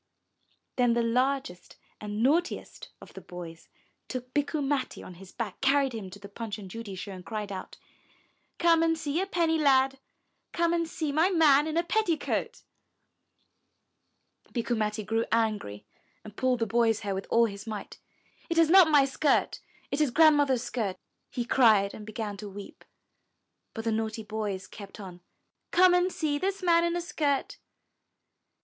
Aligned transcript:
Then 0.77 0.93
the 0.93 1.03
largest 1.03 1.75
and 1.99 2.23
naughtiest 2.23 2.89
of 2.99 3.13
the 3.13 3.21
boys 3.21 3.69
took 4.07 4.33
Bikku 4.33 4.59
Matti 4.63 5.03
on 5.03 5.13
his 5.21 5.31
back, 5.31 5.61
carried 5.61 5.93
him 5.93 6.09
to 6.09 6.17
the 6.17 6.27
Punch 6.27 6.57
and 6.57 6.71
Judy 6.71 6.95
show 6.95 7.11
and 7.11 7.23
cried 7.23 7.51
out, 7.51 7.77
''Come 8.57 8.83
and 8.83 8.97
see 8.97 9.21
a 9.21 9.27
penny 9.27 9.59
lad! 9.59 9.99
Come 10.53 10.73
and 10.73 10.87
see 10.89 11.11
my 11.11 11.29
man 11.29 11.67
in 11.67 11.77
a 11.77 11.83
petticoat." 11.83 12.63
399 14.47 14.47
MY 14.47 14.47
BOOK 14.47 14.47
HOUSE 14.47 14.51
Bikku 14.55 14.75
Matti 14.79 15.03
grew 15.03 15.25
angry 15.31 15.85
and 16.23 16.35
pulled 16.35 16.57
the 16.61 16.65
boy's 16.65 17.01
hair 17.01 17.13
with 17.13 17.27
all 17.29 17.45
his 17.45 17.67
might. 17.67 17.99
It 18.49 18.57
is 18.57 18.71
not 18.71 18.89
my 18.89 19.05
skirt, 19.05 19.59
it 19.91 20.01
is 20.01 20.09
Grand 20.09 20.35
mother's 20.35 20.63
skirt!" 20.63 20.97
he 21.29 21.45
cried, 21.45 21.93
and 21.93 22.07
began 22.07 22.37
to 22.37 22.49
weep. 22.49 22.83
But 23.75 23.85
the 23.85 23.91
naughty 23.91 24.23
boys 24.23 24.65
kept 24.65 24.99
on. 24.99 25.21
Come 25.69 25.93
and 25.93 26.11
see 26.11 26.39
this 26.39 26.63
man 26.63 26.83
in 26.83 26.95
a 26.95 27.01
skirt." 27.01 27.59